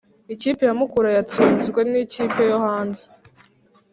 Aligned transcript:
Ikipe 0.33 0.61
ya 0.67 0.73
mukura 0.79 1.09
yatsinzwe 1.17 1.79
nikipe 1.91 2.41
yohanze 2.51 3.03